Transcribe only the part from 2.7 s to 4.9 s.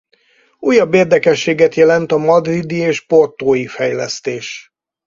és portói fejlesztés.